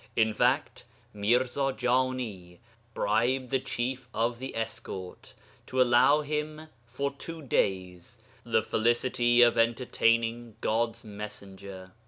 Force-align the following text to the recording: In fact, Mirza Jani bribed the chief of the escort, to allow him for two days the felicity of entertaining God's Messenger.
In 0.15 0.33
fact, 0.33 0.83
Mirza 1.13 1.75
Jani 1.77 2.59
bribed 2.95 3.51
the 3.51 3.59
chief 3.59 4.09
of 4.15 4.39
the 4.39 4.55
escort, 4.55 5.35
to 5.67 5.79
allow 5.79 6.21
him 6.21 6.69
for 6.87 7.11
two 7.11 7.43
days 7.43 8.17
the 8.43 8.63
felicity 8.63 9.43
of 9.43 9.59
entertaining 9.59 10.55
God's 10.59 11.03
Messenger. 11.03 11.91